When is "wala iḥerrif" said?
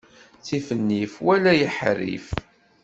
1.25-2.27